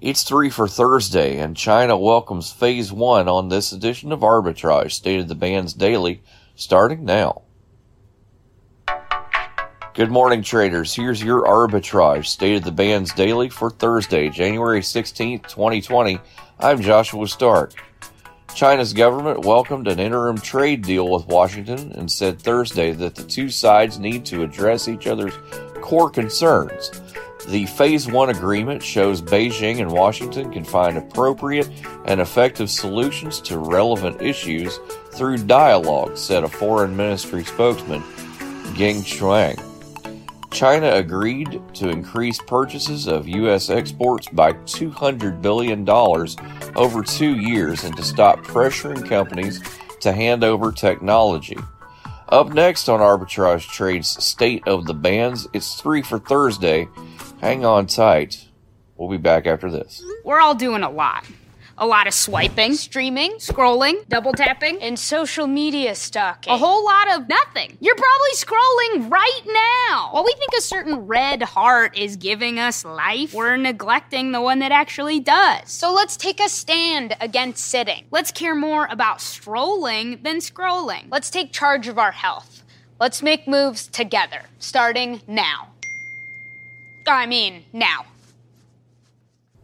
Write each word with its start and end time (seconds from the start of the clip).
It's 0.00 0.22
three 0.22 0.48
for 0.48 0.68
Thursday, 0.68 1.38
and 1.38 1.56
China 1.56 1.98
welcomes 1.98 2.52
Phase 2.52 2.92
1 2.92 3.26
on 3.26 3.48
this 3.48 3.72
edition 3.72 4.12
of 4.12 4.20
Arbitrage, 4.20 4.92
stated 4.92 5.26
the 5.26 5.34
band's 5.34 5.74
daily, 5.74 6.22
starting 6.54 7.04
now. 7.04 7.42
Good 9.94 10.12
morning, 10.12 10.44
traders. 10.44 10.94
Here's 10.94 11.20
your 11.20 11.42
arbitrage, 11.42 12.26
stated 12.26 12.62
the 12.62 12.70
band's 12.70 13.12
daily 13.12 13.48
for 13.48 13.70
Thursday, 13.70 14.28
January 14.28 14.82
16th, 14.82 15.48
2020. 15.48 16.20
I'm 16.60 16.80
Joshua 16.80 17.26
Stark. 17.26 17.72
China's 18.54 18.92
government 18.92 19.44
welcomed 19.44 19.88
an 19.88 19.98
interim 19.98 20.38
trade 20.38 20.82
deal 20.82 21.10
with 21.10 21.26
Washington 21.26 21.90
and 21.96 22.08
said 22.08 22.40
Thursday 22.40 22.92
that 22.92 23.16
the 23.16 23.24
two 23.24 23.50
sides 23.50 23.98
need 23.98 24.24
to 24.26 24.44
address 24.44 24.86
each 24.86 25.08
other's 25.08 25.34
core 25.80 26.08
concerns. 26.08 26.92
The 27.46 27.66
Phase 27.66 28.06
1 28.06 28.30
agreement 28.30 28.82
shows 28.82 29.22
Beijing 29.22 29.80
and 29.80 29.92
Washington 29.92 30.52
can 30.52 30.64
find 30.64 30.98
appropriate 30.98 31.70
and 32.06 32.20
effective 32.20 32.70
solutions 32.70 33.40
to 33.42 33.58
relevant 33.58 34.20
issues 34.20 34.80
through 35.12 35.38
dialogue, 35.38 36.16
said 36.16 36.44
a 36.44 36.48
foreign 36.48 36.96
ministry 36.96 37.44
spokesman, 37.44 38.02
Geng 38.74 39.02
Shuang. 39.02 39.62
China 40.50 40.94
agreed 40.94 41.60
to 41.74 41.88
increase 41.88 42.38
purchases 42.46 43.06
of 43.06 43.28
U.S. 43.28 43.70
exports 43.70 44.28
by 44.32 44.52
$200 44.52 45.40
billion 45.40 45.88
over 46.76 47.02
two 47.02 47.36
years 47.36 47.84
and 47.84 47.96
to 47.96 48.02
stop 48.02 48.40
pressuring 48.40 49.06
companies 49.08 49.62
to 50.00 50.12
hand 50.12 50.44
over 50.44 50.72
technology. 50.72 51.56
Up 52.30 52.52
next 52.52 52.88
on 52.88 53.00
Arbitrage 53.00 53.68
Trade's 53.68 54.22
State 54.22 54.66
of 54.66 54.86
the 54.86 54.94
Bands, 54.94 55.48
it's 55.52 55.80
three 55.80 56.02
for 56.02 56.18
Thursday. 56.18 56.88
Hang 57.40 57.64
on 57.64 57.86
tight. 57.86 58.48
We'll 58.96 59.08
be 59.08 59.16
back 59.16 59.46
after 59.46 59.70
this. 59.70 60.02
We're 60.24 60.40
all 60.40 60.56
doing 60.56 60.82
a 60.82 60.90
lot. 60.90 61.24
A 61.80 61.86
lot 61.86 62.08
of 62.08 62.14
swiping, 62.14 62.74
streaming, 62.74 63.34
scrolling, 63.34 64.06
double 64.08 64.32
tapping, 64.32 64.82
and 64.82 64.98
social 64.98 65.46
media 65.46 65.94
stalking. 65.94 66.52
A 66.52 66.56
whole 66.56 66.84
lot 66.84 67.14
of 67.14 67.28
nothing. 67.28 67.78
You're 67.80 67.94
probably 67.94 68.32
scrolling 68.34 69.08
right 69.08 69.40
now. 69.46 70.08
While 70.10 70.24
we 70.24 70.34
think 70.36 70.50
a 70.58 70.60
certain 70.60 71.06
red 71.06 71.40
heart 71.42 71.96
is 71.96 72.16
giving 72.16 72.58
us 72.58 72.84
life, 72.84 73.32
we're 73.32 73.56
neglecting 73.56 74.32
the 74.32 74.40
one 74.40 74.58
that 74.58 74.72
actually 74.72 75.20
does. 75.20 75.70
So 75.70 75.94
let's 75.94 76.16
take 76.16 76.40
a 76.40 76.48
stand 76.48 77.16
against 77.20 77.64
sitting. 77.64 78.06
Let's 78.10 78.32
care 78.32 78.56
more 78.56 78.88
about 78.90 79.20
strolling 79.20 80.20
than 80.24 80.38
scrolling. 80.38 81.04
Let's 81.12 81.30
take 81.30 81.52
charge 81.52 81.86
of 81.86 82.00
our 82.00 82.12
health. 82.12 82.64
Let's 82.98 83.22
make 83.22 83.46
moves 83.46 83.86
together, 83.86 84.42
starting 84.58 85.22
now. 85.28 85.68
I 87.12 87.26
mean, 87.26 87.64
now. 87.72 88.06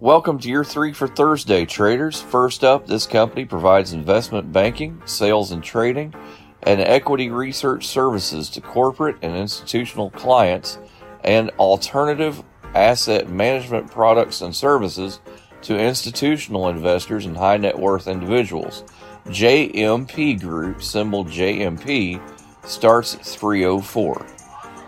Welcome 0.00 0.38
to 0.40 0.48
your 0.48 0.64
three 0.64 0.92
for 0.92 1.06
Thursday, 1.06 1.64
traders. 1.64 2.20
First 2.20 2.64
up, 2.64 2.86
this 2.86 3.06
company 3.06 3.44
provides 3.44 3.92
investment 3.92 4.52
banking, 4.52 5.00
sales 5.04 5.52
and 5.52 5.62
trading, 5.62 6.14
and 6.62 6.80
equity 6.80 7.30
research 7.30 7.86
services 7.86 8.50
to 8.50 8.60
corporate 8.60 9.16
and 9.22 9.36
institutional 9.36 10.10
clients 10.10 10.78
and 11.22 11.50
alternative 11.58 12.42
asset 12.74 13.28
management 13.28 13.90
products 13.90 14.40
and 14.40 14.54
services 14.54 15.20
to 15.62 15.78
institutional 15.78 16.68
investors 16.68 17.24
and 17.26 17.36
high 17.36 17.56
net 17.56 17.78
worth 17.78 18.08
individuals. 18.08 18.84
JMP 19.26 20.40
Group, 20.40 20.82
symbol 20.82 21.24
JMP, 21.24 22.20
starts 22.66 23.14
at 23.14 23.24
304. 23.24 24.26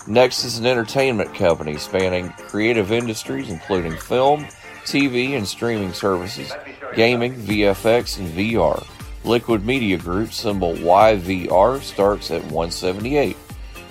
Next 0.08 0.44
is 0.44 0.58
an 0.58 0.66
entertainment 0.66 1.34
company 1.34 1.76
spanning 1.78 2.30
creative 2.30 2.92
industries 2.92 3.50
including 3.50 3.96
film, 3.96 4.44
TV 4.84 5.36
and 5.36 5.46
streaming 5.46 5.92
services, 5.92 6.52
gaming, 6.94 7.34
VFX, 7.34 8.18
and 8.18 8.28
VR. 8.28 8.86
Liquid 9.24 9.66
Media 9.66 9.98
Group, 9.98 10.32
symbol 10.32 10.74
YVR, 10.74 11.82
starts 11.82 12.30
at 12.30 12.42
178. 12.42 13.36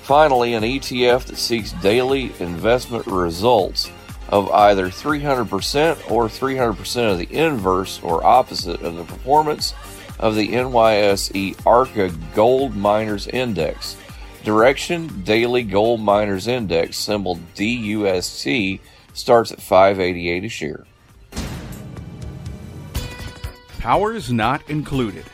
Finally, 0.03 0.53
an 0.53 0.63
ETF 0.63 1.25
that 1.25 1.37
seeks 1.37 1.73
daily 1.73 2.31
investment 2.39 3.05
results 3.07 3.91
of 4.29 4.49
either 4.51 4.87
300% 4.87 6.09
or 6.09 6.27
300% 6.27 7.11
of 7.11 7.17
the 7.17 7.33
inverse 7.33 8.01
or 8.01 8.25
opposite 8.25 8.81
of 8.81 8.95
the 8.95 9.03
performance 9.03 9.73
of 10.19 10.35
the 10.35 10.47
NYSE 10.47 11.57
ARCA 11.65 12.09
Gold 12.33 12.73
Miners 12.73 13.27
Index. 13.27 13.97
Direxion 14.45 15.23
Daily 15.23 15.63
Gold 15.63 16.01
Miners 16.01 16.45
Index, 16.45 16.97
symbol 16.97 17.39
DUST, 17.55 18.79
starts 19.13 19.51
at 19.51 19.59
588 19.59 20.43
a 20.43 20.49
share. 20.49 20.85
Powers 23.79 24.31
Not 24.31 24.61
Included, 24.69 25.25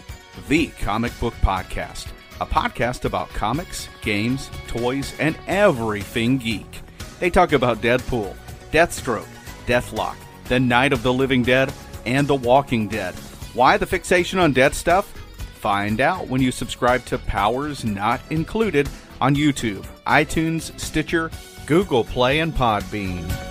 the 0.47 0.67
comic 0.79 1.11
book 1.19 1.33
podcast. 1.41 2.07
A 2.39 2.45
podcast 2.45 3.03
about 3.03 3.27
comics, 3.29 3.89
games, 4.01 4.49
toys, 4.67 5.13
and 5.19 5.37
everything 5.45 6.37
geek. 6.37 6.79
They 7.19 7.29
talk 7.29 7.51
about 7.51 7.81
Deadpool, 7.81 8.33
Deathstroke, 8.71 9.27
Deathlok, 9.67 10.15
The 10.45 10.61
Night 10.61 10.93
of 10.93 11.03
the 11.03 11.11
Living 11.11 11.43
Dead, 11.43 11.73
and 12.05 12.25
The 12.25 12.35
Walking 12.35 12.87
Dead. 12.87 13.13
Why 13.53 13.75
the 13.75 13.85
fixation 13.85 14.39
on 14.39 14.53
dead 14.53 14.73
stuff? 14.73 15.20
Find 15.61 16.01
out 16.01 16.27
when 16.27 16.41
you 16.41 16.51
subscribe 16.51 17.05
to 17.05 17.19
Powers 17.19 17.85
Not 17.85 18.19
Included 18.31 18.89
on 19.21 19.35
YouTube, 19.35 19.85
iTunes, 20.07 20.77
Stitcher, 20.79 21.29
Google 21.67 22.03
Play, 22.03 22.39
and 22.39 22.51
Podbean. 22.51 23.50